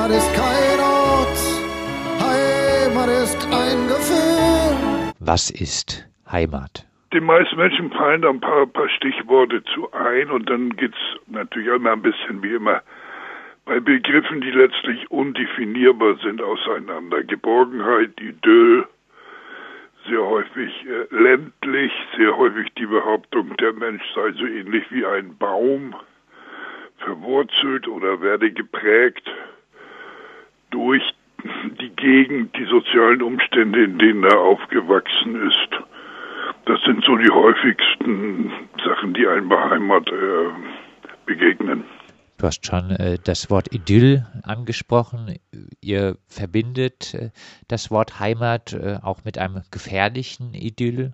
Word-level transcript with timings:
Heimat 0.00 0.16
ist 0.16 0.34
kein 0.34 0.80
Ort, 0.80 1.38
Heimat 2.22 3.08
ist 3.22 3.46
ein 3.52 3.86
Gefühl. 3.86 5.12
Was 5.20 5.50
ist 5.50 6.08
Heimat? 6.30 6.86
Die 7.12 7.20
meisten 7.20 7.56
Menschen 7.56 7.90
fallen 7.90 8.22
da 8.22 8.30
ein 8.30 8.40
paar, 8.40 8.66
paar 8.66 8.88
Stichworte 8.88 9.62
zu 9.64 9.92
ein 9.92 10.30
und 10.30 10.48
dann 10.48 10.74
geht's 10.76 10.96
natürlich 11.26 11.68
immer 11.68 11.92
ein 11.92 12.00
bisschen 12.00 12.42
wie 12.42 12.54
immer 12.54 12.80
bei 13.66 13.78
Begriffen, 13.78 14.40
die 14.40 14.50
letztlich 14.50 15.10
undefinierbar 15.10 16.16
sind, 16.22 16.40
auseinander. 16.40 17.22
Geborgenheit, 17.22 18.18
Idyll, 18.18 18.86
sehr 20.08 20.24
häufig 20.24 20.72
äh, 20.86 21.14
ländlich, 21.14 21.92
sehr 22.16 22.38
häufig 22.38 22.72
die 22.78 22.86
Behauptung, 22.86 23.54
der 23.58 23.74
Mensch 23.74 24.02
sei 24.14 24.32
so 24.32 24.46
ähnlich 24.46 24.84
wie 24.90 25.04
ein 25.04 25.36
Baum, 25.36 25.94
verwurzelt 26.96 27.86
oder 27.86 28.22
werde 28.22 28.50
geprägt 28.50 29.30
durch 30.70 31.02
die 31.80 31.90
Gegend, 31.96 32.56
die 32.56 32.66
sozialen 32.66 33.22
Umstände, 33.22 33.84
in 33.84 33.98
denen 33.98 34.24
er 34.24 34.38
aufgewachsen 34.38 35.48
ist. 35.48 35.68
Das 36.66 36.80
sind 36.82 37.04
so 37.04 37.16
die 37.16 37.30
häufigsten 37.30 38.52
Sachen, 38.84 39.14
die 39.14 39.26
einem 39.26 39.48
bei 39.48 39.70
Heimat 39.70 40.08
äh, 40.08 40.50
begegnen. 41.26 41.84
Du 42.40 42.46
hast 42.46 42.64
schon 42.66 42.90
äh, 42.92 43.18
das 43.22 43.50
Wort 43.50 43.74
Idyll 43.74 44.26
angesprochen. 44.44 45.36
Ihr 45.80 46.16
verbindet 46.26 47.14
äh, 47.14 47.30
das 47.68 47.90
Wort 47.90 48.18
Heimat 48.18 48.72
äh, 48.72 48.98
auch 49.02 49.24
mit 49.24 49.36
einem 49.38 49.62
gefährlichen 49.70 50.54
Idyll. 50.54 51.12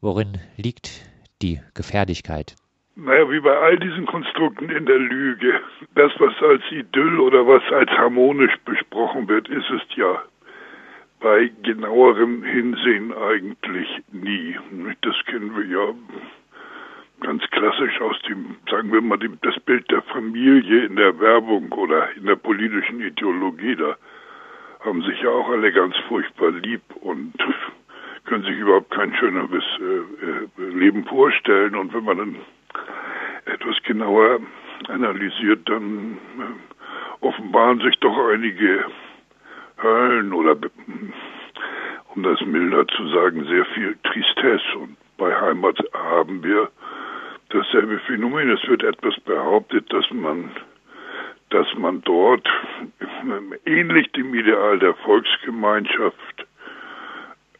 Worin 0.00 0.38
liegt 0.56 1.06
die 1.40 1.60
Gefährlichkeit? 1.74 2.54
Naja, 3.00 3.30
wie 3.30 3.38
bei 3.38 3.56
all 3.56 3.78
diesen 3.78 4.06
Konstrukten 4.06 4.70
in 4.70 4.84
der 4.84 4.98
Lüge. 4.98 5.60
Das, 5.94 6.10
was 6.18 6.34
als 6.42 6.62
Idyll 6.72 7.20
oder 7.20 7.46
was 7.46 7.62
als 7.70 7.88
harmonisch 7.92 8.56
besprochen 8.64 9.28
wird, 9.28 9.48
ist 9.48 9.70
es 9.70 9.82
ja 9.94 10.20
bei 11.20 11.48
genauerem 11.62 12.42
Hinsehen 12.42 13.14
eigentlich 13.14 13.88
nie. 14.10 14.56
Das 15.02 15.14
kennen 15.26 15.56
wir 15.56 15.64
ja 15.66 15.94
ganz 17.20 17.48
klassisch 17.50 18.00
aus 18.00 18.20
dem, 18.22 18.56
sagen 18.68 18.92
wir 18.92 19.00
mal, 19.00 19.16
dem, 19.16 19.38
das 19.42 19.60
Bild 19.60 19.88
der 19.92 20.02
Familie 20.02 20.86
in 20.86 20.96
der 20.96 21.20
Werbung 21.20 21.70
oder 21.70 22.10
in 22.16 22.26
der 22.26 22.34
politischen 22.34 23.00
Ideologie. 23.00 23.76
Da 23.76 23.96
haben 24.80 25.02
sich 25.02 25.22
ja 25.22 25.30
auch 25.30 25.48
alle 25.50 25.70
ganz 25.70 25.96
furchtbar 26.08 26.50
lieb 26.50 26.82
und 27.00 27.32
können 28.24 28.42
sich 28.42 28.58
überhaupt 28.58 28.90
kein 28.90 29.14
schöneres 29.14 29.64
äh, 29.78 30.64
äh 30.64 30.70
Leben 30.74 31.04
vorstellen. 31.04 31.76
Und 31.76 31.94
wenn 31.94 32.02
man 32.02 32.18
dann 32.18 32.36
etwas 33.48 33.76
genauer 33.82 34.40
analysiert, 34.88 35.68
dann 35.68 36.18
äh, 36.38 37.24
offenbaren 37.24 37.80
sich 37.80 37.98
doch 38.00 38.16
einige 38.28 38.84
Höllen 39.82 40.32
oder, 40.32 40.56
um 42.14 42.22
das 42.22 42.40
milder 42.42 42.86
zu 42.88 43.08
sagen, 43.08 43.44
sehr 43.46 43.64
viel 43.66 43.96
Tristesse. 44.02 44.78
Und 44.78 44.96
bei 45.16 45.34
Heimat 45.34 45.78
haben 45.92 46.42
wir 46.42 46.68
dasselbe 47.50 47.98
Phänomen. 48.00 48.50
Es 48.50 48.66
wird 48.68 48.82
etwas 48.82 49.18
behauptet, 49.20 49.92
dass 49.92 50.10
man, 50.10 50.50
dass 51.50 51.66
man 51.76 52.02
dort 52.02 52.48
ähnlich 53.66 54.10
dem 54.12 54.34
Ideal 54.34 54.78
der 54.78 54.94
Volksgemeinschaft 54.94 56.46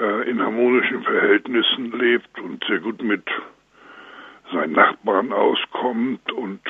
äh, 0.00 0.30
in 0.30 0.42
harmonischen 0.42 1.02
Verhältnissen 1.02 1.92
lebt 1.98 2.38
und 2.40 2.64
sehr 2.64 2.78
gut 2.78 3.02
mit 3.02 3.24
seinen 4.52 4.72
Nachbarn 4.72 5.32
auskommt 5.32 6.32
und 6.32 6.60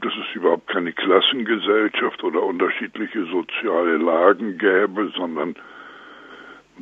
dass 0.00 0.12
es 0.12 0.34
überhaupt 0.34 0.68
keine 0.68 0.92
Klassengesellschaft 0.92 2.22
oder 2.24 2.42
unterschiedliche 2.42 3.24
soziale 3.26 3.96
Lagen 3.98 4.58
gäbe, 4.58 5.10
sondern 5.16 5.54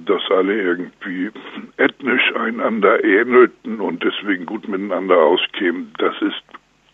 dass 0.05 0.23
alle 0.31 0.61
irgendwie 0.61 1.31
ethnisch 1.79 2.35
einander 2.35 3.03
ähnelten 3.03 3.81
und 3.81 4.03
deswegen 4.05 4.45
gut 4.47 4.69
miteinander 4.69 5.17
auskämen, 5.17 5.93
das 5.99 6.15
ist 6.21 6.43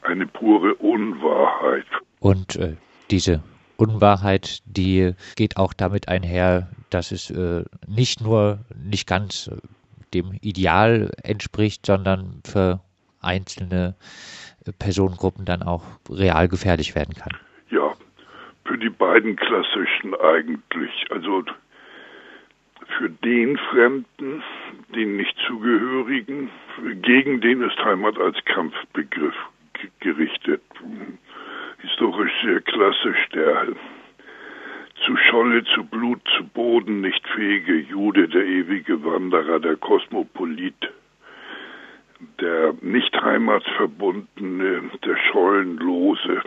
eine 0.02 0.26
pure 0.26 0.74
Unwahrheit. 0.76 1.86
Und 2.20 2.56
äh, 2.56 2.76
diese 3.10 3.42
Unwahrheit, 3.76 4.60
die 4.66 5.12
geht 5.36 5.56
auch 5.56 5.72
damit 5.72 6.08
einher, 6.08 6.68
dass 6.90 7.10
es 7.10 7.30
äh, 7.30 7.64
nicht 7.88 8.20
nur 8.20 8.60
nicht 8.76 9.08
ganz 9.08 9.50
dem 10.14 10.32
Ideal 10.40 11.10
entspricht, 11.22 11.86
sondern 11.86 12.42
für 12.44 12.80
einzelne 13.22 13.94
Personengruppen 14.78 15.44
dann 15.44 15.62
auch 15.62 15.84
real 16.10 16.48
gefährlich 16.48 16.94
werden 16.94 17.14
kann. 17.14 17.32
Ja, 17.70 17.94
für 18.64 18.78
die 18.78 18.90
beiden 18.90 19.36
klassischen 19.36 20.14
eigentlich. 20.14 20.90
Also 21.10 21.44
für 22.98 23.10
den 23.10 23.56
Fremden, 23.56 24.42
den 24.94 25.16
Nicht-Zugehörigen, 25.16 26.50
gegen 27.02 27.40
den 27.40 27.62
ist 27.62 27.78
Heimat 27.78 28.18
als 28.18 28.36
Kampfbegriff 28.44 29.34
gerichtet. 30.00 30.62
Historisch 31.78 32.32
sehr 32.44 32.60
klassisch 32.60 33.28
der 33.34 33.66
zu 35.04 35.16
Scholle, 35.16 35.64
zu 35.64 35.84
Blut, 35.84 36.20
zu 36.36 36.44
Boden 36.44 37.00
nicht 37.00 37.26
fähige 37.28 37.74
Jude, 37.74 38.28
der 38.28 38.44
ewige 38.44 39.04
Wanderer, 39.04 39.58
der 39.58 39.76
Kosmopolit, 39.76 40.92
der 42.40 42.74
nicht 42.80 43.14
heimatsverbundene, 43.20 44.90
der 45.04 45.16
Schollenlose. 45.30 46.42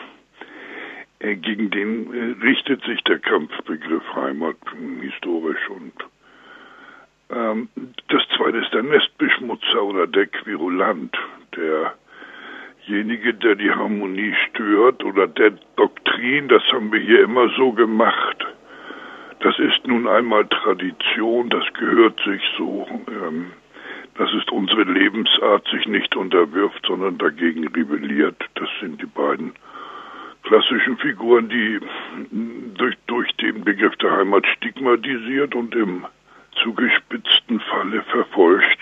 Äh, 1.19 1.36
gegen 1.36 1.69
den 1.69 2.13
äh, 2.13 2.44
richtet 2.44 2.84
sich 2.84 3.02
der 3.03 3.19
Kampfbegriff 3.19 4.03
Heimat 4.16 4.58
historisch 5.02 5.69
und 5.69 5.94
ähm, 7.30 7.69
das 8.09 8.22
zweite 8.36 8.58
ist 8.58 8.74
der 8.74 8.84
Nestbeschmutzer 8.84 9.84
oder 9.84 10.08
der 10.08 10.28
Querulant, 10.28 11.18
derjenige, 12.88 13.34
der 13.34 13.56
die 13.56 13.72
Harmonie 13.72 14.36
stört 14.50 15.03
oder 15.03 15.28
der 15.28 15.52
Doktrin, 15.75 16.47
das 16.50 16.63
haben 16.72 16.92
wir 16.92 17.00
hier 17.00 17.24
immer 17.24 17.50
so 17.57 17.72
gemacht. 17.72 18.46
Das 19.40 19.57
ist 19.59 19.88
nun 19.88 20.07
einmal 20.07 20.46
Tradition, 20.47 21.50
das 21.50 21.66
gehört 21.74 22.19
sich 22.25 22.42
so. 22.57 22.88
Ähm, 23.07 23.52
das 24.17 24.33
ist 24.33 24.51
unsere 24.51 24.83
Lebensart, 24.83 25.67
sich 25.67 25.85
nicht 25.87 26.15
unterwirft, 26.15 26.85
sondern 26.87 27.17
dagegen 27.17 27.67
rebelliert. 27.67 28.41
Das 28.55 28.69
sind 28.79 29.01
die 29.01 29.07
beiden 29.07 29.53
klassischen 30.43 30.97
Figuren, 30.97 31.49
die 31.49 31.79
durch, 32.77 32.95
durch 33.07 33.35
den 33.37 33.63
Begriff 33.63 33.95
der 33.97 34.11
Heimat 34.11 34.45
stigmatisiert 34.57 35.53
und 35.55 35.75
im 35.75 36.05
zugespitzten 36.63 37.59
Falle 37.59 38.01
verfolgt 38.03 38.79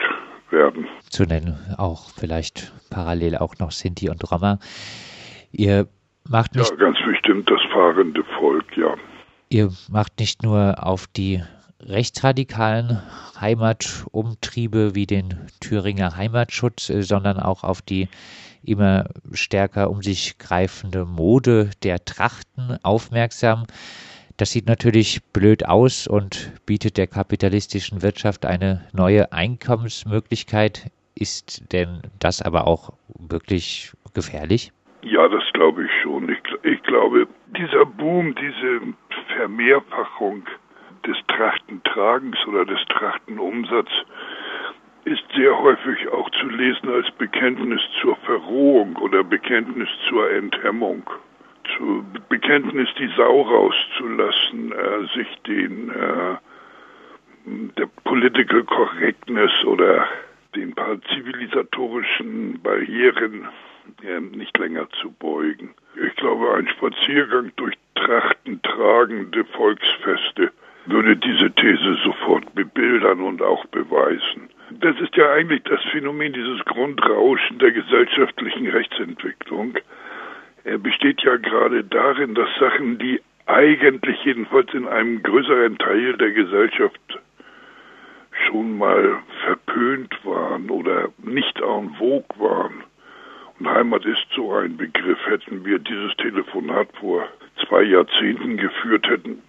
werden. 0.51 0.88
Zu 1.09 1.23
nennen 1.23 1.57
auch 1.77 2.11
vielleicht 2.11 2.71
parallel 2.91 3.38
auch 3.38 3.57
noch 3.59 3.71
Sinti 3.71 4.09
und 4.09 4.31
Roma. 4.31 4.59
Ihr 5.51 5.88
macht 6.29 6.55
nicht. 6.55 6.69
Ja, 6.69 6.77
ganz 6.77 6.97
bestimmt 7.05 7.50
das 7.50 7.61
fahrende 7.71 8.23
Volk, 8.39 8.77
ja. 8.77 8.95
Ihr 9.50 9.71
macht 9.89 10.19
nicht 10.19 10.44
nur 10.44 10.75
auf 10.85 11.07
die 11.07 11.41
rechtsradikalen 11.88 13.01
Heimatumtriebe 13.39 14.95
wie 14.95 15.05
den 15.05 15.47
Thüringer 15.59 16.16
Heimatschutz, 16.16 16.89
äh, 16.89 17.01
sondern 17.01 17.39
auch 17.39 17.63
auf 17.63 17.81
die 17.81 18.09
immer 18.63 19.09
stärker 19.33 19.89
um 19.89 20.01
sich 20.01 20.38
greifende 20.38 21.05
Mode 21.05 21.71
der 21.83 22.03
Trachten 22.05 22.77
aufmerksam. 22.83 23.66
Das 24.38 24.51
sieht 24.51 24.67
natürlich 24.67 25.23
blöd 25.31 25.66
aus 25.66 26.07
und 26.07 26.51
bietet 26.66 26.97
der 26.97 27.07
kapitalistischen 27.07 28.01
Wirtschaft 28.01 28.45
eine 28.45 28.85
neue 28.94 29.31
Einkommensmöglichkeit. 29.31 30.91
Ist 31.15 31.71
denn 31.71 32.01
das 32.19 32.41
aber 32.41 32.65
auch 32.65 32.94
wirklich 33.07 33.91
gefährlich? 34.13 34.71
Ja, 35.03 35.27
das 35.27 35.44
glaube 35.53 35.83
ich 35.85 35.91
schon. 36.01 36.29
Ich, 36.29 36.39
ich 36.63 36.81
glaube, 36.83 37.27
dieser 37.55 37.85
Boom, 37.85 38.33
diese 38.35 38.81
Vermehrfachung 39.35 40.45
des 41.05 41.17
Trachtentragens 41.27 42.38
oder 42.47 42.65
des 42.65 42.83
Trachtenumsatzes 42.85 44.05
ist 45.05 45.23
sehr 45.35 45.57
häufig 45.59 46.07
auch 46.09 46.29
zu 46.29 46.47
lesen 46.47 46.89
als 46.89 47.11
Bekenntnis 47.11 47.81
zur 48.01 48.15
Verrohung 48.17 48.95
oder 48.97 49.23
Bekenntnis 49.23 49.89
zur 50.07 50.31
Enthemmung 50.31 51.03
zu 51.77 52.05
Bekenntnis, 52.29 52.89
die 52.97 53.09
Sau 53.15 53.41
rauszulassen, 53.41 54.71
äh, 54.71 55.07
sich 55.15 55.27
den 55.47 55.89
äh, 55.89 56.38
der 57.77 57.88
Political 58.03 58.63
Correctness 58.63 59.51
oder 59.65 60.07
den 60.55 60.73
paar 60.73 61.01
zivilisatorischen 61.13 62.61
Barrieren 62.61 63.47
äh, 64.03 64.19
nicht 64.19 64.57
länger 64.57 64.89
zu 65.01 65.11
beugen. 65.11 65.73
Ich 65.95 66.15
glaube, 66.15 66.53
ein 66.55 66.67
Spaziergang 66.69 67.51
durch 67.55 67.75
trachtentragende 67.95 69.45
Volksfeste 69.45 70.51
würde 70.85 71.15
diese 71.15 71.51
These 71.51 71.97
sofort 72.03 72.53
bebildern 72.56 73.21
und 73.21 73.41
auch 73.41 73.65
beweisen. 73.68 74.50
Das 74.71 75.00
ist 75.00 75.15
ja 75.15 75.31
eigentlich 75.31 75.63
das 75.63 75.81
Phänomen 75.91 76.33
dieses 76.33 76.63
Grundrauschen 76.65 77.59
der 77.59 77.71
gesellschaftlichen 77.71 78.68
Rechtsentwicklung, 78.68 79.77
er 80.65 80.77
besteht 80.77 81.21
ja 81.21 81.35
gerade 81.35 81.83
darin, 81.83 82.35
dass 82.35 82.47
Sachen, 82.57 82.97
die 82.97 83.21
eigentlich 83.45 84.24
jedenfalls 84.24 84.74
in 84.74 84.88
einem 84.88 85.21
größeren 85.21 85.77
Teil 85.77 86.13
der 86.13 86.31
Gesellschaft 86.31 87.19
schon 88.47 88.77
mal 88.77 89.19
verpönt 89.44 90.18
waren 90.24 90.69
oder 90.69 91.09
nicht 91.18 91.59
en 91.59 91.94
vogue 91.95 92.25
waren. 92.38 92.83
Und 93.59 93.69
Heimat 93.69 94.06
ist 94.06 94.25
so 94.33 94.53
ein 94.53 94.77
Begriff. 94.77 95.19
Hätten 95.25 95.65
wir 95.65 95.79
dieses 95.79 96.15
Telefonat 96.18 96.88
vor 97.00 97.27
zwei 97.68 97.83
Jahrzehnten 97.83 98.57
geführt, 98.57 99.07
hätten, 99.07 99.42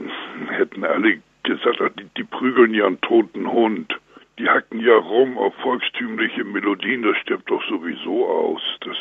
hätten 0.48 0.84
alle 0.84 1.20
gesagt, 1.42 2.00
die, 2.00 2.06
die 2.16 2.24
prügeln 2.24 2.74
ja 2.74 2.86
einen 2.86 3.00
toten 3.00 3.50
Hund. 3.50 3.98
Die 4.38 4.48
hacken 4.48 4.80
ja 4.80 4.96
rum 4.96 5.38
auf 5.38 5.54
volkstümliche 5.56 6.44
Melodien, 6.44 7.02
das 7.02 7.16
stirbt 7.18 7.50
doch 7.50 7.62
sowieso 7.68 8.26
aus. 8.26 8.62
Das 8.80 8.96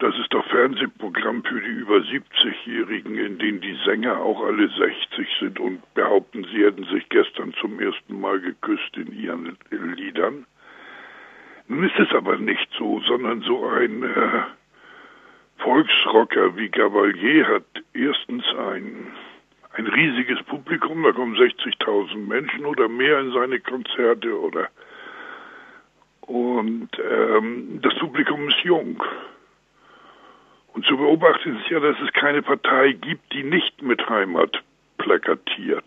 das 0.00 0.18
ist 0.18 0.32
doch 0.32 0.44
Fernsehprogramm 0.46 1.44
für 1.44 1.60
die 1.60 1.68
über 1.68 1.96
70-Jährigen, 1.96 3.18
in 3.18 3.38
denen 3.38 3.60
die 3.60 3.76
Sänger 3.84 4.18
auch 4.18 4.42
alle 4.42 4.66
60 4.70 5.28
sind 5.38 5.60
und 5.60 5.82
behaupten, 5.92 6.44
sie 6.44 6.64
hätten 6.64 6.84
sich 6.84 7.06
gestern 7.10 7.52
zum 7.60 7.78
ersten 7.78 8.18
Mal 8.18 8.40
geküsst 8.40 8.96
in 8.96 9.12
ihren 9.12 9.58
Liedern. 9.70 10.46
Nun 11.68 11.84
ist 11.84 11.98
es 11.98 12.10
aber 12.14 12.38
nicht 12.38 12.66
so, 12.78 13.00
sondern 13.00 13.42
so 13.42 13.66
ein 13.66 14.02
äh, 14.02 14.42
Volksrocker 15.62 16.56
wie 16.56 16.68
Gavalier 16.68 17.46
hat 17.46 17.64
erstens 17.92 18.44
ein, 18.54 19.08
ein 19.74 19.86
riesiges 19.86 20.42
Publikum, 20.44 21.02
da 21.02 21.12
kommen 21.12 21.36
60.000 21.36 22.16
Menschen 22.16 22.64
oder 22.64 22.88
mehr 22.88 23.20
in 23.20 23.32
seine 23.32 23.60
Konzerte 23.60 24.38
oder 24.38 24.68
und 26.30 26.90
ähm, 26.98 27.80
das 27.82 27.92
Publikum 27.96 28.48
ist 28.48 28.60
jung. 28.60 29.02
Und 30.72 30.86
zu 30.86 30.96
beobachten 30.96 31.58
ist 31.58 31.68
ja, 31.68 31.80
dass 31.80 31.96
es 32.00 32.12
keine 32.12 32.40
Partei 32.42 32.92
gibt, 32.92 33.32
die 33.32 33.42
nicht 33.42 33.82
mit 33.82 34.08
Heimat 34.08 34.62
plakatiert. 34.98 35.84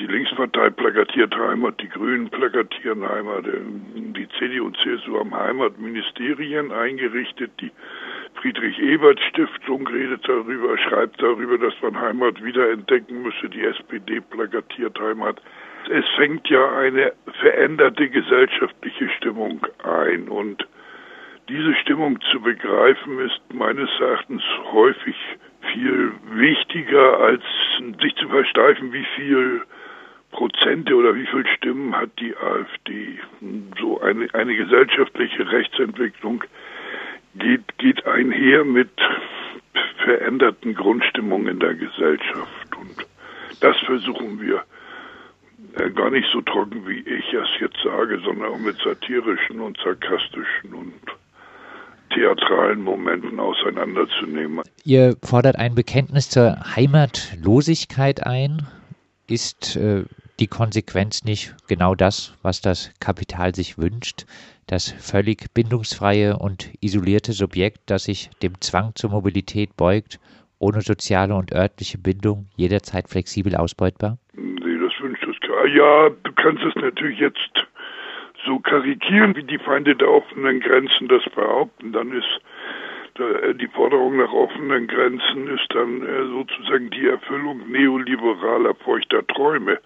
Die 0.00 0.06
Linkspartei 0.06 0.70
plakatiert 0.70 1.36
Heimat, 1.36 1.80
die 1.80 1.88
Grünen 1.88 2.28
plakatieren 2.28 3.08
Heimat, 3.08 3.44
die 3.44 4.28
CDU 4.36 4.66
und 4.66 4.76
CSU 4.78 5.20
haben 5.20 5.32
Heimatministerien 5.32 6.72
eingerichtet, 6.72 7.52
die 7.60 7.70
Friedrich-Ebert-Stiftung 8.44 9.86
redet 9.86 10.28
darüber, 10.28 10.76
schreibt 10.76 11.22
darüber, 11.22 11.56
dass 11.56 11.72
man 11.80 11.98
Heimat 11.98 12.44
wiederentdecken 12.44 13.22
müsse, 13.22 13.48
die 13.48 13.64
SPD 13.64 14.20
plakatiert 14.20 15.00
Heimat. 15.00 15.40
Es 15.88 16.04
fängt 16.16 16.46
ja 16.50 16.76
eine 16.76 17.14
veränderte 17.40 18.10
gesellschaftliche 18.10 19.08
Stimmung 19.16 19.66
ein 19.82 20.28
und 20.28 20.68
diese 21.48 21.74
Stimmung 21.76 22.20
zu 22.30 22.42
begreifen 22.42 23.18
ist 23.20 23.40
meines 23.54 23.88
Erachtens 23.98 24.42
häufig 24.72 25.16
viel 25.72 26.12
wichtiger, 26.32 27.20
als 27.20 27.42
sich 28.02 28.14
zu 28.16 28.28
versteifen, 28.28 28.92
wie 28.92 29.06
viel 29.16 29.62
Prozente 30.32 30.94
oder 30.94 31.14
wie 31.14 31.26
viel 31.26 31.46
Stimmen 31.46 31.96
hat 31.96 32.10
die 32.18 32.36
AfD. 32.36 33.18
So 33.80 34.02
eine, 34.02 34.28
eine 34.34 34.54
gesellschaftliche 34.54 35.50
Rechtsentwicklung 35.50 36.44
geht, 37.38 37.78
geht 37.78 38.06
einher 38.06 38.64
mit 38.64 38.90
veränderten 40.04 40.74
Grundstimmungen 40.74 41.48
in 41.48 41.60
der 41.60 41.74
Gesellschaft. 41.74 42.76
Und 42.78 43.06
das 43.60 43.76
versuchen 43.86 44.40
wir 44.40 44.62
äh, 45.76 45.90
gar 45.90 46.10
nicht 46.10 46.28
so 46.32 46.40
trocken, 46.42 46.86
wie 46.86 47.00
ich 47.00 47.32
es 47.32 47.48
jetzt 47.60 47.78
sage, 47.82 48.20
sondern 48.24 48.52
auch 48.52 48.58
mit 48.58 48.76
satirischen 48.78 49.60
und 49.60 49.78
sarkastischen 49.82 50.74
und 50.74 50.92
theatralen 52.14 52.82
Momenten 52.82 53.40
auseinanderzunehmen. 53.40 54.62
Ihr 54.84 55.16
fordert 55.22 55.56
ein 55.56 55.74
Bekenntnis 55.74 56.30
zur 56.30 56.56
Heimatlosigkeit 56.76 58.24
ein. 58.24 58.66
Ist 59.26 59.76
äh, 59.76 60.04
die 60.44 60.48
Konsequenz 60.48 61.24
nicht 61.24 61.54
genau 61.68 61.94
das, 61.94 62.36
was 62.42 62.60
das 62.60 62.92
Kapital 63.00 63.54
sich 63.54 63.78
wünscht? 63.78 64.26
Das 64.66 64.92
völlig 64.92 65.54
bindungsfreie 65.54 66.36
und 66.36 66.70
isolierte 66.82 67.32
Subjekt, 67.32 67.78
das 67.86 68.04
sich 68.04 68.28
dem 68.42 68.60
Zwang 68.60 68.92
zur 68.94 69.08
Mobilität 69.08 69.74
beugt, 69.74 70.20
ohne 70.58 70.82
soziale 70.82 71.34
und 71.34 71.54
örtliche 71.54 71.96
Bindung, 71.96 72.44
jederzeit 72.56 73.08
flexibel 73.08 73.56
ausbeutbar? 73.56 74.18
Nee, 74.34 74.78
das 74.82 74.92
wünscht 75.00 75.26
es 75.26 75.40
gar. 75.48 75.66
Ja, 75.66 76.10
du 76.10 76.32
kannst 76.34 76.62
es 76.62 76.74
natürlich 76.74 77.20
jetzt 77.20 77.64
so 78.44 78.58
karikieren, 78.58 79.34
wie 79.36 79.44
die 79.44 79.58
Feinde 79.58 79.96
der 79.96 80.10
offenen 80.10 80.60
Grenzen 80.60 81.08
das 81.08 81.24
behaupten, 81.34 81.92
dann 81.92 82.12
ist 82.12 82.40
äh, 83.18 83.54
die 83.54 83.68
Forderung 83.68 84.18
nach 84.18 84.32
offenen 84.32 84.88
Grenzen 84.88 85.48
ist 85.48 85.68
dann 85.70 86.02
äh, 86.02 86.26
sozusagen 86.26 86.90
die 86.90 87.08
Erfüllung 87.08 87.66
neoliberaler 87.70 88.74
feuchter 88.74 89.26
Träume. 89.26 89.80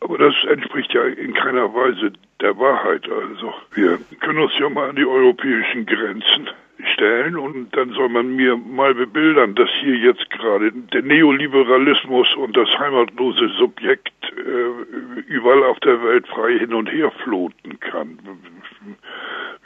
Aber 0.00 0.18
das 0.18 0.34
entspricht 0.48 0.92
ja 0.94 1.04
in 1.04 1.34
keiner 1.34 1.74
Weise 1.74 2.12
der 2.40 2.58
Wahrheit. 2.58 3.08
Also 3.10 3.52
wir 3.74 3.98
können 4.20 4.38
uns 4.38 4.52
ja 4.58 4.68
mal 4.68 4.90
an 4.90 4.96
die 4.96 5.06
europäischen 5.06 5.86
Grenzen 5.86 6.48
stellen 6.94 7.36
und 7.36 7.76
dann 7.76 7.90
soll 7.90 8.08
man 8.08 8.36
mir 8.36 8.56
mal 8.56 8.94
bebildern, 8.94 9.54
dass 9.56 9.68
hier 9.80 9.96
jetzt 9.96 10.30
gerade 10.30 10.70
der 10.70 11.02
Neoliberalismus 11.02 12.34
und 12.36 12.56
das 12.56 12.68
heimatlose 12.78 13.48
Subjekt 13.58 14.12
äh, 14.36 15.22
überall 15.26 15.64
auf 15.64 15.80
der 15.80 16.02
Welt 16.04 16.28
frei 16.28 16.58
hin 16.58 16.72
und 16.72 16.86
her 16.86 17.10
floten 17.24 17.80
kann. 17.80 18.18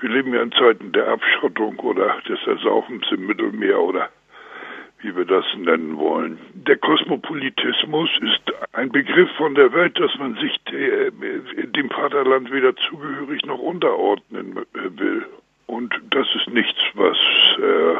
Wir 0.01 0.09
leben 0.11 0.35
ja 0.35 0.43
in 0.43 0.53
Zeiten 0.53 0.93
der 0.93 1.09
Abschottung 1.09 1.79
oder 1.81 2.17
des 2.29 2.41
Ersaufens 2.47 3.05
im 3.13 3.27
Mittelmeer 3.27 3.81
oder 3.81 4.09
wie 5.03 5.15
wir 5.17 5.25
das 5.25 5.45
nennen 5.57 5.99
wollen. 5.99 6.39
Der 6.55 6.77
Kosmopolitismus 6.77 8.11
ist 8.21 8.43
ein 8.73 8.91
Begriff 8.91 9.31
von 9.37 9.55
der 9.55 9.73
Welt, 9.73 9.99
dass 9.99 10.17
man 10.19 10.37
sich 10.37 10.59
dem 10.65 11.91
Vaterland 11.91 12.51
weder 12.53 12.75
zugehörig 12.77 13.45
noch 13.45 13.59
unterordnen 13.59 14.57
will. 14.73 15.27
Und 15.67 15.95
das 16.11 16.27
ist 16.35 16.49
nichts, 16.51 16.81
was, 16.95 17.17
äh, 17.59 17.97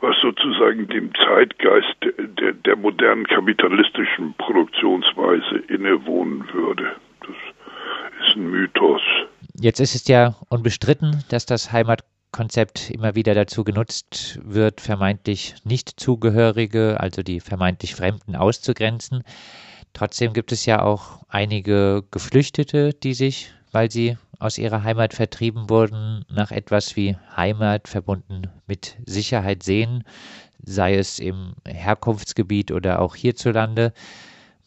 was 0.00 0.16
sozusagen 0.20 0.88
dem 0.88 1.12
Zeitgeist 1.14 1.96
der, 2.02 2.52
der 2.52 2.76
modernen 2.76 3.26
kapitalistischen 3.26 4.34
Produktionsweise 4.34 5.56
innewohnen 5.68 6.44
würde. 6.52 6.96
Das 7.20 8.26
ist 8.26 8.36
ein 8.36 8.50
Mythos. 8.50 9.02
Jetzt 9.54 9.80
ist 9.80 9.94
es 9.94 10.08
ja 10.08 10.34
unbestritten, 10.48 11.24
dass 11.30 11.46
das 11.46 11.72
Heimatkonzept 12.34 12.90
immer 12.90 13.14
wieder 13.14 13.32
dazu 13.34 13.62
genutzt 13.62 14.40
wird, 14.42 14.80
vermeintlich 14.80 15.54
Nicht-Zugehörige, 15.62 16.98
also 16.98 17.22
die 17.22 17.38
vermeintlich 17.38 17.94
Fremden 17.94 18.34
auszugrenzen. 18.34 19.22
Trotzdem 19.92 20.32
gibt 20.32 20.50
es 20.50 20.66
ja 20.66 20.82
auch 20.82 21.22
einige 21.28 22.02
Geflüchtete, 22.10 22.92
die 22.92 23.14
sich, 23.14 23.52
weil 23.70 23.88
sie 23.88 24.18
aus 24.40 24.58
ihrer 24.58 24.82
Heimat 24.82 25.14
vertrieben 25.14 25.70
wurden, 25.70 26.24
nach 26.28 26.50
etwas 26.50 26.96
wie 26.96 27.16
Heimat 27.36 27.86
verbunden 27.86 28.50
mit 28.66 28.96
Sicherheit 29.06 29.62
sehen, 29.62 30.02
sei 30.58 30.96
es 30.96 31.20
im 31.20 31.54
Herkunftsgebiet 31.64 32.72
oder 32.72 33.00
auch 33.00 33.14
hierzulande. 33.14 33.92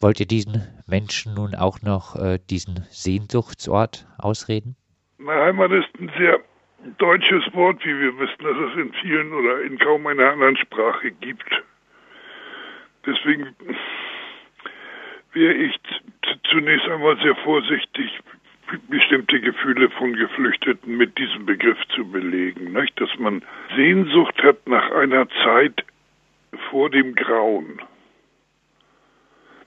Wollt 0.00 0.20
ihr 0.20 0.26
diesen 0.26 0.66
Menschen 0.86 1.34
nun 1.34 1.54
auch 1.54 1.82
noch 1.82 2.16
äh, 2.16 2.38
diesen 2.48 2.86
Sehnsuchtsort 2.88 4.06
ausreden? 4.16 4.74
Na, 5.18 5.32
Heimat 5.32 5.72
ist 5.72 5.88
ein 6.00 6.10
sehr 6.16 6.38
deutsches 6.96 7.44
Wort, 7.54 7.84
wie 7.84 7.98
wir 7.98 8.18
wissen, 8.18 8.42
dass 8.42 8.56
es 8.70 8.76
in 8.76 8.92
vielen 8.94 9.32
oder 9.32 9.62
in 9.62 9.78
kaum 9.78 10.06
einer 10.06 10.30
anderen 10.32 10.56
Sprache 10.56 11.10
gibt. 11.10 11.62
Deswegen 13.06 13.54
wäre 15.32 15.54
ich 15.54 15.78
zunächst 16.50 16.88
einmal 16.88 17.16
sehr 17.18 17.36
vorsichtig, 17.36 18.18
bestimmte 18.88 19.40
Gefühle 19.40 19.88
von 19.90 20.14
Geflüchteten 20.14 20.96
mit 20.96 21.16
diesem 21.18 21.46
Begriff 21.46 21.78
zu 21.94 22.06
belegen. 22.10 22.72
Nicht? 22.72 23.00
Dass 23.00 23.10
man 23.18 23.42
Sehnsucht 23.74 24.42
hat 24.42 24.66
nach 24.66 24.90
einer 24.90 25.26
Zeit 25.42 25.84
vor 26.70 26.90
dem 26.90 27.14
Grauen. 27.14 27.80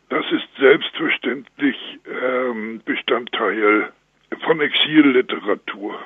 Das 0.09 0.25
ist 0.31 0.47
selbstverständlich 0.59 1.77
ähm, 2.05 2.81
Bestandteil 2.85 3.91
von 4.41 4.59
Exilliteratur. 4.59 5.99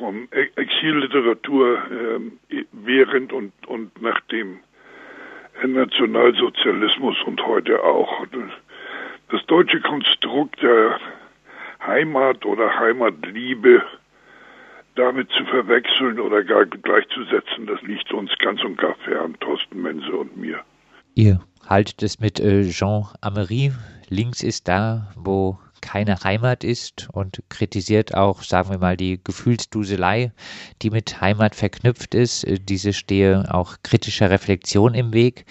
Von 0.00 0.28
e-, 0.32 0.48
Exilliteratur 0.56 1.78
ähm, 1.90 2.38
während 2.72 3.32
und, 3.32 3.52
und 3.68 4.02
nach 4.02 4.18
dem 4.32 4.58
Nationalsozialismus 5.64 7.16
und 7.26 7.44
heute 7.46 7.84
auch. 7.84 8.26
Das 9.30 9.44
deutsche 9.46 9.80
Konstrukt 9.80 10.60
der 10.62 10.98
Heimat 11.86 12.44
oder 12.46 12.78
Heimatliebe 12.78 13.82
damit 14.94 15.30
zu 15.32 15.44
verwechseln 15.44 16.18
oder 16.18 16.42
gar 16.44 16.64
gleichzusetzen, 16.66 17.66
das 17.66 17.80
liegt 17.82 18.12
uns 18.12 18.30
ganz 18.38 18.62
und 18.64 18.76
gar 18.76 18.94
fern, 19.04 19.36
Thorsten 19.40 19.82
Mense 19.82 20.10
und 20.10 20.36
mir. 20.36 20.60
Ihr 21.14 21.40
haltet 21.68 22.02
es 22.02 22.18
mit 22.20 22.40
äh, 22.40 22.68
Jean 22.68 23.04
Amery. 23.20 23.72
Links 24.08 24.42
ist 24.42 24.66
da, 24.66 25.12
wo 25.14 25.58
keine 25.80 26.22
Heimat 26.22 26.64
ist 26.64 27.08
und 27.12 27.42
kritisiert 27.48 28.14
auch, 28.14 28.42
sagen 28.42 28.70
wir 28.70 28.78
mal, 28.78 28.96
die 28.96 29.20
Gefühlsduselei, 29.22 30.32
die 30.82 30.90
mit 30.90 31.20
Heimat 31.20 31.54
verknüpft 31.54 32.14
ist. 32.14 32.44
Äh, 32.44 32.58
diese 32.58 32.92
stehe 32.92 33.52
auch 33.52 33.76
kritischer 33.82 34.30
Reflexion 34.30 34.94
im 34.94 35.12
Weg. 35.12 35.44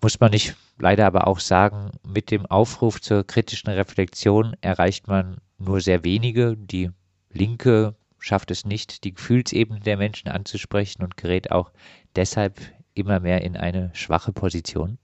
muss 0.00 0.20
man 0.20 0.30
nicht 0.32 0.54
leider 0.78 1.06
aber 1.06 1.26
auch 1.26 1.40
sagen, 1.40 1.92
mit 2.06 2.30
dem 2.30 2.46
Aufruf 2.46 3.00
zur 3.00 3.26
kritischen 3.26 3.70
Reflexion 3.70 4.56
erreicht 4.60 5.08
man 5.08 5.38
nur 5.58 5.80
sehr 5.80 6.04
wenige. 6.04 6.56
Die 6.56 6.90
Linke 7.30 7.94
schafft 8.18 8.50
es 8.50 8.64
nicht, 8.64 9.04
die 9.04 9.14
Gefühlsebene 9.14 9.80
der 9.80 9.96
Menschen 9.96 10.28
anzusprechen 10.28 11.02
und 11.02 11.16
gerät 11.16 11.50
auch 11.50 11.70
deshalb 12.16 12.60
immer 12.94 13.20
mehr 13.20 13.42
in 13.42 13.56
eine 13.56 13.90
schwache 13.94 14.32
Position? 14.32 14.98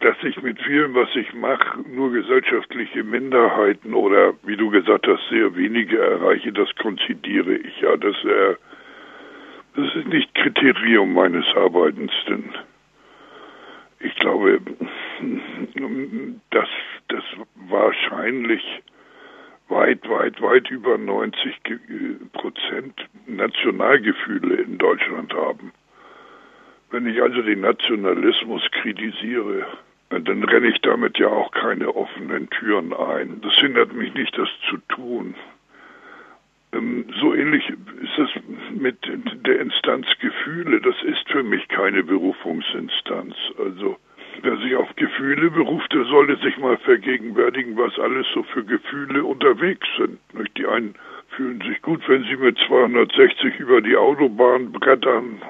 Dass 0.00 0.16
ich 0.22 0.40
mit 0.42 0.60
vielem, 0.62 0.94
was 0.94 1.08
ich 1.16 1.32
mache, 1.34 1.80
nur 1.88 2.12
gesellschaftliche 2.12 3.02
Minderheiten 3.02 3.94
oder, 3.94 4.34
wie 4.44 4.56
du 4.56 4.70
gesagt 4.70 5.08
hast, 5.08 5.28
sehr 5.28 5.56
wenige 5.56 5.98
erreiche, 5.98 6.52
das 6.52 6.72
konzidiere 6.76 7.54
ich 7.54 7.80
ja. 7.80 7.96
Das, 7.96 8.14
äh, 8.24 8.54
das 9.74 9.94
ist 9.96 10.06
nicht 10.06 10.34
Kriterium 10.34 11.14
meines 11.14 11.46
Arbeitens, 11.56 12.12
denn 12.28 12.44
ich 14.00 14.14
glaube, 14.16 14.60
dass 16.50 16.68
das 17.08 17.24
wahrscheinlich 17.68 18.62
weit, 19.68 20.08
weit, 20.08 20.40
weit 20.40 20.70
über 20.70 20.96
90 20.96 21.60
Prozent 22.32 23.08
Nationalgefühle 23.26 24.56
in 24.56 24.78
Deutschland 24.78 25.34
haben. 25.34 25.72
Wenn 26.90 27.06
ich 27.06 27.20
also 27.20 27.42
den 27.42 27.60
Nationalismus 27.60 28.62
kritisiere, 28.70 29.66
dann 30.10 30.42
renne 30.44 30.68
ich 30.68 30.80
damit 30.80 31.18
ja 31.18 31.28
auch 31.28 31.50
keine 31.50 31.94
offenen 31.94 32.48
Türen 32.50 32.92
ein. 32.94 33.40
Das 33.42 33.54
hindert 33.54 33.92
mich 33.92 34.14
nicht, 34.14 34.36
das 34.38 34.48
zu 34.70 34.78
tun. 34.88 35.34
Ähm, 36.72 37.06
so 37.20 37.34
ähnlich 37.34 37.68
ist 37.68 38.18
es 38.18 38.30
mit 38.70 38.96
der 39.46 39.60
Instanz 39.60 40.06
Gefühle. 40.20 40.80
Das 40.80 40.96
ist 41.02 41.28
für 41.30 41.42
mich 41.42 41.68
keine 41.68 42.02
Berufungsinstanz. 42.02 43.34
Also 43.58 43.96
wer 44.42 44.56
sich 44.58 44.76
auf 44.76 44.94
Gefühle 44.96 45.50
beruft, 45.50 45.92
der 45.92 46.04
sollte 46.04 46.36
sich 46.36 46.56
mal 46.58 46.78
vergegenwärtigen, 46.78 47.76
was 47.76 47.98
alles 47.98 48.26
so 48.32 48.42
für 48.44 48.64
Gefühle 48.64 49.24
unterwegs 49.24 49.86
sind. 49.98 50.18
Die 50.56 50.66
einen 50.66 50.94
fühlen 51.30 51.60
sich 51.60 51.82
gut, 51.82 52.00
wenn 52.08 52.24
sie 52.24 52.36
mit 52.36 52.58
260 52.66 53.58
über 53.60 53.80
die 53.80 53.96
Autobahn 53.96 54.72
brettern 54.72 55.40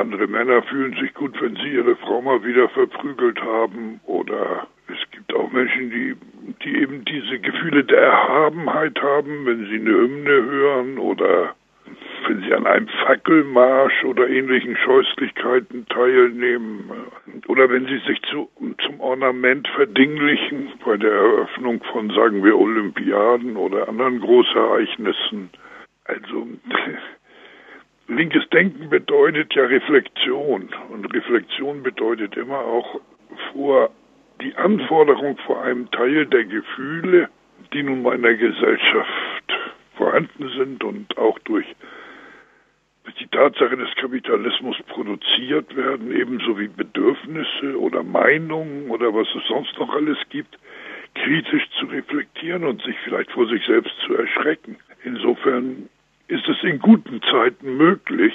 andere 0.00 0.26
Männer 0.26 0.62
fühlen 0.62 0.94
sich 1.00 1.12
gut, 1.14 1.40
wenn 1.40 1.56
sie 1.56 1.74
ihre 1.74 1.96
Frau 1.96 2.20
mal 2.22 2.42
wieder 2.44 2.68
verprügelt 2.70 3.40
haben. 3.42 4.00
Oder 4.06 4.66
es 4.88 5.10
gibt 5.10 5.32
auch 5.34 5.50
Menschen, 5.52 5.90
die, 5.90 6.16
die 6.64 6.76
eben 6.80 7.04
diese 7.04 7.38
Gefühle 7.38 7.84
der 7.84 8.00
Erhabenheit 8.00 9.00
haben, 9.00 9.46
wenn 9.46 9.66
sie 9.66 9.76
eine 9.76 9.90
Hymne 9.90 10.30
hören 10.30 10.98
oder 10.98 11.54
wenn 12.26 12.42
sie 12.42 12.54
an 12.54 12.66
einem 12.66 12.88
Fackelmarsch 12.88 14.04
oder 14.04 14.28
ähnlichen 14.28 14.76
Scheußlichkeiten 14.76 15.86
teilnehmen 15.88 16.90
oder 17.48 17.68
wenn 17.70 17.86
sie 17.86 17.98
sich 18.06 18.20
zu, 18.22 18.48
zum 18.84 19.00
Ornament 19.00 19.66
verdinglichen 19.68 20.72
bei 20.84 20.96
der 20.96 21.12
Eröffnung 21.12 21.82
von, 21.92 22.10
sagen 22.10 22.44
wir, 22.44 22.58
Olympiaden 22.58 23.56
oder 23.56 23.88
anderen 23.88 24.20
Großereignissen. 24.20 25.50
Also 26.04 26.48
linkes 28.10 28.48
Denken 28.50 28.90
bedeutet 28.90 29.54
ja 29.54 29.64
Reflexion. 29.64 30.68
Und 30.90 31.12
Reflexion 31.14 31.82
bedeutet 31.82 32.36
immer 32.36 32.58
auch 32.58 33.00
vor 33.52 33.90
die 34.40 34.54
Anforderung 34.56 35.36
vor 35.46 35.62
einem 35.62 35.90
Teil 35.90 36.26
der 36.26 36.44
Gefühle, 36.44 37.28
die 37.72 37.82
nun 37.82 38.02
mal 38.02 38.16
in 38.16 38.22
der 38.22 38.36
Gesellschaft 38.36 39.44
vorhanden 39.96 40.48
sind 40.56 40.82
und 40.82 41.16
auch 41.18 41.38
durch 41.40 41.66
die 43.18 43.26
Tatsache 43.26 43.76
des 43.76 43.94
Kapitalismus 43.96 44.76
produziert 44.88 45.76
werden, 45.76 46.14
ebenso 46.14 46.58
wie 46.58 46.68
Bedürfnisse 46.68 47.78
oder 47.78 48.02
Meinungen 48.02 48.88
oder 48.90 49.12
was 49.12 49.28
es 49.34 49.46
sonst 49.46 49.78
noch 49.78 49.94
alles 49.94 50.16
gibt, 50.30 50.58
kritisch 51.14 51.68
zu 51.78 51.86
reflektieren 51.86 52.64
und 52.64 52.82
sich 52.82 52.96
vielleicht 53.04 53.30
vor 53.32 53.46
sich 53.46 53.64
selbst 53.66 53.92
zu 54.06 54.14
erschrecken. 54.14 54.76
Insofern 55.04 55.88
ist 56.30 56.48
es 56.48 56.62
in 56.62 56.78
guten 56.78 57.20
Zeiten 57.22 57.76
möglich, 57.76 58.32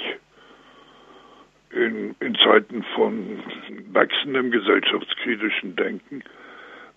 in, 1.70 2.14
in 2.20 2.34
Zeiten 2.36 2.82
von 2.94 3.40
wachsendem 3.92 4.50
gesellschaftskritischen 4.50 5.76
Denken 5.76 6.22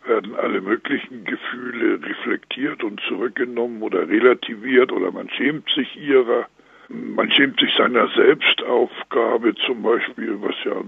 werden 0.06 0.36
alle 0.36 0.62
möglichen 0.62 1.24
Gefühle 1.24 2.02
reflektiert 2.04 2.84
und 2.84 3.02
zurückgenommen 3.08 3.82
oder 3.82 4.08
relativiert 4.08 4.92
oder 4.92 5.12
man 5.12 5.30
schämt 5.30 5.70
sich 5.72 5.96
ihrer. 5.98 6.48
Man 6.88 7.30
schämt 7.32 7.60
sich 7.60 7.72
seiner 7.76 8.08
Selbstaufgabe 8.16 9.54
zum 9.56 9.84
Beispiel, 9.84 10.42
was 10.42 10.56
ja 10.66 10.82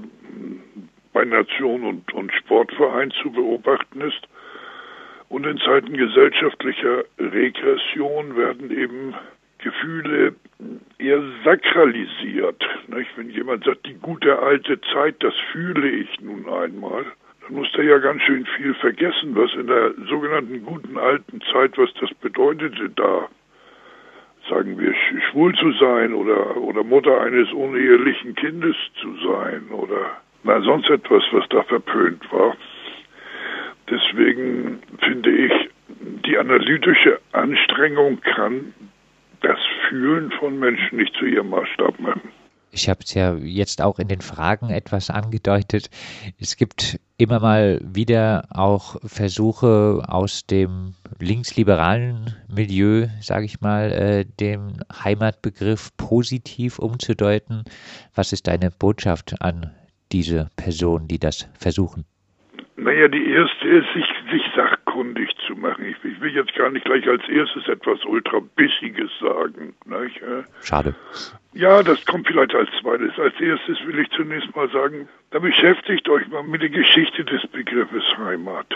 bei 1.14 1.24
Nation 1.26 1.84
und, 1.84 2.12
und 2.14 2.34
Sportverein 2.34 3.12
zu 3.12 3.32
beobachten 3.32 4.02
ist. 4.02 4.28
Und 5.30 5.46
in 5.46 5.60
Zeiten 5.60 5.94
gesellschaftlicher 5.96 7.04
Regression 7.20 8.36
werden 8.36 8.72
eben 8.72 9.14
Gefühle 9.62 10.36
eher 10.98 11.22
sakralisiert. 11.44 12.64
Nicht? 12.88 13.10
Wenn 13.16 13.30
jemand 13.30 13.64
sagt, 13.64 13.86
die 13.86 13.96
gute 13.96 14.40
alte 14.40 14.80
Zeit, 14.94 15.16
das 15.20 15.34
fühle 15.52 15.90
ich 15.90 16.20
nun 16.22 16.48
einmal, 16.50 17.06
dann 17.42 17.56
muss 17.56 17.72
der 17.74 17.86
ja 17.86 17.98
ganz 17.98 18.22
schön 18.24 18.46
viel 18.58 18.74
vergessen, 18.76 19.36
was 19.36 19.54
in 19.54 19.68
der 19.68 19.94
sogenannten 20.10 20.64
guten 20.64 20.98
alten 20.98 21.42
Zeit, 21.52 21.78
was 21.78 21.94
das 22.00 22.14
bedeutete 22.16 22.90
da. 22.90 23.28
Sagen 24.50 24.80
wir, 24.80 24.94
schwul 25.30 25.54
zu 25.56 25.72
sein 25.74 26.14
oder, 26.14 26.58
oder 26.58 26.84
Mutter 26.84 27.22
eines 27.22 27.52
unehelichen 27.54 28.36
Kindes 28.36 28.76
zu 29.00 29.16
sein 29.18 29.68
oder 29.70 30.18
na, 30.44 30.60
sonst 30.62 30.90
etwas, 30.90 31.24
was 31.32 31.48
da 31.50 31.62
verpönt 31.64 32.32
war. 32.32 32.56
Deswegen 33.90 34.82
finde 35.00 35.30
ich, 35.30 35.70
die 36.26 36.38
analytische 36.38 37.20
Anstrengung 37.34 38.22
kann 38.22 38.74
das 39.42 39.60
Fühlen 39.90 40.32
von 40.40 40.58
Menschen 40.60 40.98
nicht 40.98 41.14
zu 41.16 41.26
ihrem 41.26 41.50
Maßstab 41.50 42.00
machen. 42.00 42.32
Ich 42.74 42.88
habe 42.88 43.02
es 43.04 43.14
ja 43.14 43.36
jetzt 43.36 43.82
auch 43.82 44.00
in 44.00 44.08
den 44.08 44.22
Fragen 44.22 44.70
etwas 44.70 45.10
angedeutet. 45.10 45.90
Es 46.40 46.56
gibt 46.56 47.00
immer 47.18 47.42
mal 47.42 47.82
wieder 47.84 48.46
auch 48.50 48.96
Versuche 49.04 50.04
aus 50.08 50.48
dem 50.48 50.94
linksliberalen 51.20 52.34
Milieu, 52.48 53.08
sage 53.20 53.46
ich 53.46 53.60
mal, 53.60 53.92
äh, 53.92 54.26
den 54.40 54.84
Heimatbegriff 55.04 55.90
positiv 55.98 56.80
umzudeuten. 56.80 57.66
Was 58.16 58.32
ist 58.32 58.48
deine 58.48 58.72
Botschaft 58.72 59.42
an 59.42 59.72
diese 60.14 60.50
Personen, 60.56 61.10
die 61.10 61.20
das 61.20 61.50
versuchen? 61.60 62.06
Naja, 62.78 63.10
die 63.10 63.32
erste 63.32 63.68
ist, 63.68 63.88
sich, 63.94 64.06
sich 64.32 64.44
sachkundig 64.92 65.30
zu 65.48 65.56
machen. 65.56 65.86
Ich, 65.86 65.96
ich, 66.04 66.20
will 66.22 66.34
jetzt 66.34 66.54
gar 66.56 66.70
nicht 66.70 66.86
gleich 66.86 67.08
als 67.08 67.28
erstes 67.30 67.68
etwas 67.68 68.04
ultra-bissiges 68.06 69.10
sagen. 69.20 69.74
Nicht? 69.86 70.22
Schade. 70.62 70.96
Ja, 71.54 71.84
das 71.84 72.06
kommt 72.06 72.28
vielleicht 72.28 72.56
als 72.56 72.70
zweites. 72.82 73.18
Als 73.20 73.40
erstes 73.40 73.86
will 73.86 74.00
ich 74.00 74.10
zunächst 74.12 74.56
mal 74.56 74.70
sagen, 74.70 75.08
da 75.32 75.40
beschäftigt 75.40 76.08
euch 76.10 76.28
mal 76.30 76.44
mit 76.44 76.62
der 76.62 76.70
Geschichte 76.70 77.24
des 77.26 77.46
Begriffes 77.48 78.04
Heimat. 78.18 78.68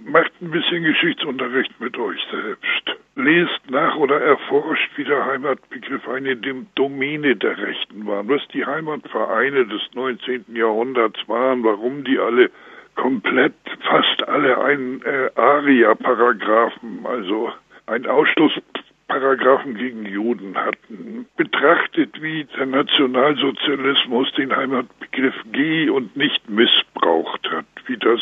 Macht 0.00 0.32
ein 0.42 0.50
bisschen 0.50 0.82
Geschichtsunterricht 0.82 1.80
mit 1.80 1.96
euch 1.96 2.20
selbst. 2.30 2.98
Lest 3.16 3.70
nach 3.70 3.96
oder 3.96 4.20
erforscht, 4.20 4.90
wie 4.96 5.04
der 5.04 5.24
Heimatbegriff 5.24 6.06
eine 6.08 6.36
Domäne 6.74 7.36
der 7.36 7.56
Rechten 7.56 8.06
war. 8.06 8.28
Was 8.28 8.42
die 8.52 8.66
Heimatvereine 8.66 9.66
des 9.66 9.80
19. 9.94 10.44
Jahrhunderts 10.54 11.20
waren, 11.28 11.62
warum 11.62 12.04
die 12.04 12.18
alle 12.18 12.50
komplett 12.94 13.54
fast 13.88 14.28
alle 14.28 14.58
einen 14.58 15.02
äh, 15.02 15.30
ARIA-Paragraphen, 15.34 17.04
also 17.04 17.52
ein 17.86 18.06
Ausschlussparagraphen 18.06 19.74
gegen 19.74 20.06
Juden 20.06 20.56
hatten. 20.56 21.26
Betrachtet, 21.36 22.20
wie 22.22 22.44
der 22.56 22.66
Nationalsozialismus 22.66 24.32
den 24.32 24.54
Heimatbegriff 24.54 25.34
G 25.52 25.90
und 25.90 26.16
nicht 26.16 26.48
missbraucht 26.48 27.50
hat, 27.50 27.66
wie 27.86 27.96
das 27.96 28.20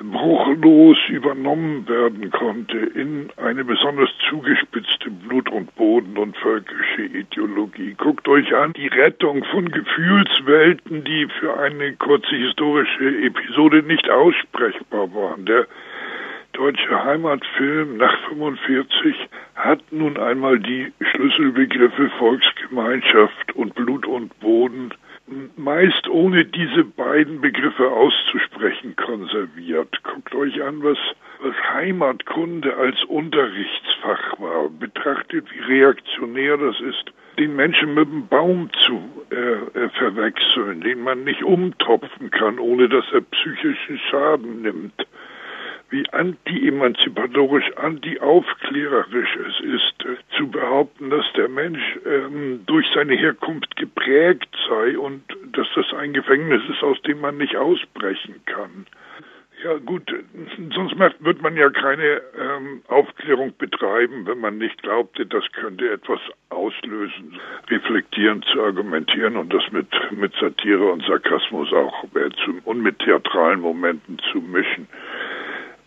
bruchlos 0.00 0.96
übernommen 1.08 1.88
werden 1.88 2.30
konnte 2.30 2.78
in 2.78 3.30
eine 3.36 3.64
besonders 3.64 4.10
zugespitzte 4.28 5.10
Blut- 5.10 5.50
und 5.50 5.74
Boden- 5.74 6.16
und 6.16 6.36
völkische 6.36 7.02
Ideologie. 7.02 7.94
Guckt 7.98 8.28
euch 8.28 8.54
an, 8.54 8.72
die 8.74 8.86
Rettung 8.86 9.44
von 9.44 9.70
Gefühlswelten, 9.70 11.04
die 11.04 11.26
für 11.40 11.58
eine 11.58 11.94
kurze 11.96 12.36
historische 12.36 13.22
Episode 13.22 13.82
nicht 13.82 14.08
aussprechbar 14.08 15.12
waren. 15.14 15.46
Der 15.46 15.66
deutsche 16.52 17.04
Heimatfilm 17.04 17.96
nach 17.96 18.16
45 18.28 19.16
hat 19.56 19.80
nun 19.90 20.16
einmal 20.16 20.58
die 20.60 20.92
Schlüsselbegriffe 21.10 22.10
Volksgemeinschaft 22.18 23.54
und 23.54 23.74
Blut 23.74 24.06
und 24.06 24.38
Boden 24.40 24.92
meist 25.56 26.08
ohne 26.08 26.44
diese 26.44 26.84
beiden 26.84 27.40
Begriffe 27.40 27.90
auszusprechen 27.90 28.96
konserviert. 28.96 30.02
Guckt 30.02 30.34
euch 30.34 30.62
an, 30.62 30.82
was, 30.82 30.98
was 31.40 31.54
Heimatkunde 31.72 32.76
als 32.76 33.02
Unterrichtsfach 33.04 34.40
war. 34.40 34.68
Betrachtet, 34.68 35.46
wie 35.52 35.74
reaktionär 35.74 36.56
das 36.56 36.80
ist. 36.80 37.12
den 37.38 37.54
Menschen 37.54 37.94
mit 37.94 38.08
dem 38.08 38.26
Baum 38.26 38.68
zu 38.84 39.00
äh, 39.30 39.36
äh, 39.36 39.88
verwechseln, 39.90 40.80
den 40.80 41.00
man 41.00 41.24
nicht 41.24 41.42
umtopfen 41.42 42.30
kann, 42.30 42.58
ohne 42.58 42.88
dass 42.88 43.04
er 43.12 43.20
psychischen 43.20 43.98
Schaden 44.10 44.62
nimmt. 44.62 45.06
Wie 45.90 46.06
anti-emanzipatorisch, 46.10 47.72
anti-aufklärerisch 47.76 49.36
es 49.36 49.60
ist, 49.60 50.04
äh, 50.04 50.16
zu 50.36 50.48
behaupten, 50.48 51.08
dass 51.08 51.24
der 51.34 51.48
Mensch 51.48 51.98
ähm, 52.04 52.60
durch 52.66 52.86
seine 52.94 53.14
Herkunft 53.14 53.74
geprägt 53.76 54.54
sei 54.68 54.98
und 54.98 55.22
dass 55.52 55.66
das 55.74 55.86
ein 55.94 56.12
Gefängnis 56.12 56.62
ist, 56.68 56.82
aus 56.82 57.00
dem 57.02 57.20
man 57.20 57.38
nicht 57.38 57.56
ausbrechen 57.56 58.34
kann. 58.44 58.86
Ja 59.64 59.76
gut, 59.78 60.02
sonst 60.72 60.96
wird 61.18 61.42
man 61.42 61.56
ja 61.56 61.68
keine 61.70 62.22
ähm, 62.38 62.82
Aufklärung 62.86 63.56
betreiben, 63.58 64.24
wenn 64.26 64.38
man 64.38 64.58
nicht 64.58 64.80
glaubte, 64.82 65.26
das 65.26 65.42
könnte 65.52 65.90
etwas 65.90 66.20
auslösen, 66.50 67.40
reflektierend 67.68 68.44
zu 68.44 68.62
argumentieren 68.62 69.36
und 69.36 69.52
das 69.52 69.64
mit, 69.72 69.88
mit 70.12 70.32
Satire 70.40 70.92
und 70.92 71.02
Sarkasmus 71.04 71.72
auch 71.72 72.04
äh, 72.14 72.30
zu, 72.44 72.60
und 72.66 72.82
mit 72.82 73.00
theatralen 73.00 73.60
Momenten 73.60 74.20
zu 74.30 74.40
mischen. 74.40 74.86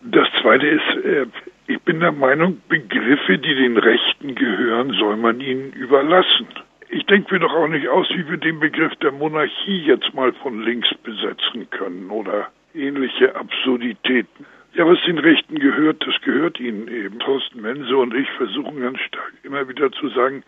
Das 0.04 0.28
Zweite 0.40 0.66
ist, 0.66 1.04
äh, 1.04 1.26
ich 1.68 1.80
bin 1.82 2.00
der 2.00 2.12
Meinung, 2.12 2.60
Begriffe, 2.68 3.38
die 3.38 3.54
den 3.54 3.76
Rechten 3.76 4.34
gehören, 4.34 4.92
soll 4.94 5.16
man 5.16 5.40
ihnen 5.40 5.72
überlassen. 5.72 6.46
Ich 6.88 7.06
denke 7.06 7.32
mir 7.32 7.40
doch 7.40 7.52
auch 7.52 7.68
nicht 7.68 7.88
aus, 7.88 8.08
wie 8.10 8.28
wir 8.28 8.36
den 8.36 8.58
Begriff 8.58 8.94
der 8.96 9.12
Monarchie 9.12 9.82
jetzt 9.84 10.12
mal 10.12 10.32
von 10.32 10.62
links 10.62 10.92
besetzen 11.02 11.70
können 11.70 12.10
oder 12.10 12.48
ähnliche 12.74 13.34
Absurditäten. 13.36 14.44
Ja, 14.74 14.86
was 14.86 15.00
den 15.02 15.18
Rechten 15.18 15.58
gehört, 15.58 16.04
das 16.06 16.20
gehört 16.22 16.58
ihnen 16.58 16.88
eben. 16.88 17.18
Thorsten 17.20 17.60
Mense 17.60 17.96
und 17.96 18.14
ich 18.14 18.28
versuchen 18.32 18.80
ganz 18.80 19.00
stark 19.00 19.32
immer 19.44 19.68
wieder 19.68 19.92
zu 19.92 20.08
sagen, 20.08 20.42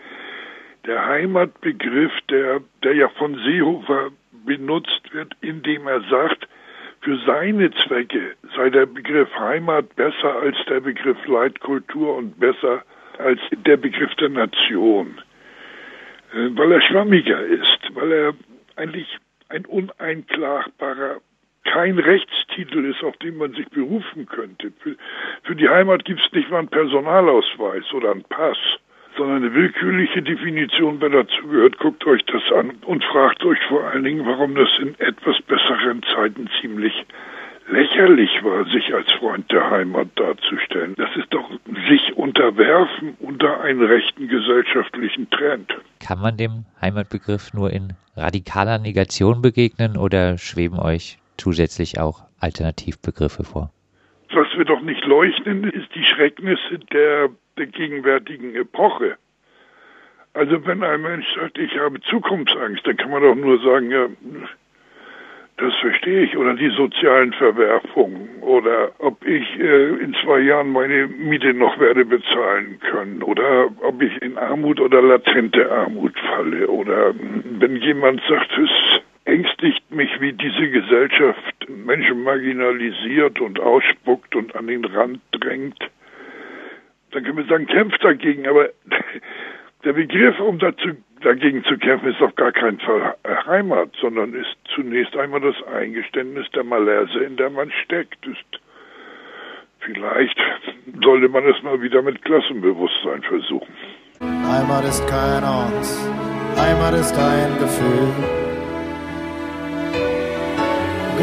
der 0.86 1.06
Heimatbegriff, 1.06 2.12
der, 2.28 2.60
der 2.82 2.94
ja 2.94 3.08
von 3.08 3.36
Seehofer 3.36 4.10
benutzt 4.44 5.12
wird, 5.12 5.32
indem 5.40 5.86
er 5.86 6.00
sagt, 6.10 6.48
für 7.04 7.18
seine 7.26 7.70
Zwecke 7.70 8.34
sei 8.56 8.70
der 8.70 8.86
Begriff 8.86 9.28
Heimat 9.38 9.94
besser 9.94 10.36
als 10.40 10.56
der 10.68 10.80
Begriff 10.80 11.18
Leitkultur 11.26 12.16
und 12.16 12.40
besser 12.40 12.82
als 13.18 13.40
der 13.50 13.76
Begriff 13.76 14.12
der 14.14 14.30
Nation, 14.30 15.20
äh, 16.32 16.48
weil 16.56 16.72
er 16.72 16.80
schwammiger 16.80 17.40
ist, 17.40 17.94
weil 17.94 18.10
er 18.10 18.34
eigentlich 18.76 19.18
ein 19.50 19.66
uneinklagbarer 19.66 21.20
kein 21.64 21.98
Rechtstitel 21.98 22.84
ist, 22.84 23.02
auf 23.02 23.16
den 23.18 23.36
man 23.36 23.52
sich 23.52 23.68
berufen 23.68 24.26
könnte. 24.26 24.72
Für, 24.80 24.96
für 25.44 25.56
die 25.56 25.68
Heimat 25.68 26.04
gibt 26.04 26.20
es 26.20 26.32
nicht 26.32 26.50
mal 26.50 26.58
einen 26.58 26.68
Personalausweis 26.68 27.90
oder 27.92 28.12
einen 28.12 28.24
Pass, 28.24 28.58
sondern 29.16 29.44
eine 29.44 29.54
willkürliche 29.54 30.22
Definition, 30.22 31.00
wer 31.00 31.10
dazu 31.10 31.46
gehört. 31.46 31.78
Guckt 31.78 32.06
euch 32.06 32.24
das 32.26 32.42
an 32.52 32.72
und 32.86 33.04
fragt 33.04 33.44
euch 33.44 33.58
vor 33.68 33.84
allen 33.84 34.04
Dingen, 34.04 34.26
warum 34.26 34.54
das 34.54 34.68
in 34.80 34.98
etwas 34.98 35.40
besseren 35.42 36.02
Zeiten 36.14 36.48
ziemlich 36.60 37.06
lächerlich 37.68 38.30
war, 38.42 38.64
sich 38.66 38.94
als 38.94 39.10
Freund 39.12 39.50
der 39.50 39.70
Heimat 39.70 40.08
darzustellen. 40.16 40.94
Das 40.96 41.14
ist 41.16 41.32
doch 41.32 41.48
sich 41.88 42.16
unterwerfen 42.16 43.16
unter 43.20 43.60
einen 43.60 43.82
rechten 43.82 44.28
gesellschaftlichen 44.28 45.30
Trend. 45.30 45.74
Kann 46.00 46.20
man 46.20 46.36
dem 46.36 46.66
Heimatbegriff 46.80 47.54
nur 47.54 47.70
in 47.70 47.94
radikaler 48.16 48.78
Negation 48.78 49.42
begegnen 49.42 49.96
oder 49.96 50.38
schweben 50.38 50.78
euch 50.78 51.18
zusätzlich 51.36 51.98
auch 51.98 52.24
Alternativbegriffe 52.38 53.44
vor? 53.44 53.73
Was 54.34 54.48
wir 54.56 54.64
doch 54.64 54.80
nicht 54.80 55.04
leuchten, 55.04 55.64
ist 55.64 55.94
die 55.94 56.04
Schrecknisse 56.04 56.80
der, 56.92 57.30
der 57.56 57.66
gegenwärtigen 57.66 58.54
Epoche. 58.56 59.16
Also 60.32 60.66
wenn 60.66 60.82
ein 60.82 61.02
Mensch 61.02 61.26
sagt, 61.36 61.56
ich 61.58 61.78
habe 61.78 62.00
Zukunftsangst, 62.00 62.84
dann 62.84 62.96
kann 62.96 63.12
man 63.12 63.22
doch 63.22 63.36
nur 63.36 63.60
sagen, 63.60 63.90
ja, 63.92 64.08
das 65.56 65.72
verstehe 65.76 66.24
ich. 66.24 66.36
Oder 66.36 66.54
die 66.54 66.70
sozialen 66.70 67.32
Verwerfungen. 67.32 68.28
Oder 68.40 68.90
ob 68.98 69.24
ich 69.24 69.58
äh, 69.60 69.88
in 70.02 70.14
zwei 70.24 70.40
Jahren 70.40 70.72
meine 70.72 71.06
Miete 71.06 71.54
noch 71.54 71.78
werde 71.78 72.04
bezahlen 72.04 72.80
können. 72.80 73.22
Oder 73.22 73.68
ob 73.82 74.02
ich 74.02 74.20
in 74.20 74.36
Armut 74.36 74.80
oder 74.80 75.00
latente 75.00 75.70
Armut 75.70 76.18
falle. 76.18 76.66
Oder 76.66 77.14
wenn 77.58 77.76
jemand 77.76 78.20
sagt, 78.28 78.50
es 78.58 78.70
ängstigt 79.24 79.90
mich, 79.90 80.20
wie 80.20 80.32
diese 80.32 80.68
Gesellschaft 80.68 81.68
Menschen 81.68 82.22
marginalisiert 82.22 83.40
und 83.40 83.58
ausspuckt 83.58 84.34
und 84.36 84.54
an 84.54 84.66
den 84.66 84.84
Rand 84.84 85.20
drängt. 85.32 85.78
Dann 87.10 87.24
können 87.24 87.38
wir 87.38 87.44
sagen, 87.44 87.66
kämpft 87.66 88.02
dagegen, 88.04 88.46
aber 88.46 88.68
der 89.84 89.92
Begriff, 89.92 90.38
um 90.40 90.58
dazu, 90.58 90.90
dagegen 91.22 91.64
zu 91.64 91.78
kämpfen, 91.78 92.10
ist 92.10 92.20
auf 92.20 92.34
gar 92.36 92.52
keinen 92.52 92.80
Fall 92.80 93.16
Heimat, 93.46 93.90
sondern 94.00 94.34
ist 94.34 94.56
zunächst 94.74 95.16
einmal 95.16 95.40
das 95.40 95.56
Eingeständnis 95.68 96.46
der 96.54 96.64
Malaise, 96.64 97.18
in 97.20 97.36
der 97.36 97.50
man 97.50 97.70
steckt. 97.84 98.26
Ist 98.26 98.60
vielleicht 99.80 100.38
sollte 101.02 101.28
man 101.28 101.44
es 101.46 101.62
mal 101.62 101.80
wieder 101.80 102.02
mit 102.02 102.22
Klassenbewusstsein 102.24 103.22
versuchen. 103.22 103.74
Heimat 104.20 104.84
ist 104.84 105.06
kein 105.06 105.44
Ort, 105.44 105.86
Heimat 106.56 106.94
ist 106.94 107.16
ein 107.18 107.58
Gefühl 107.58 108.43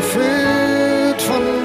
gefühlt 0.02 1.22
von 1.22 1.61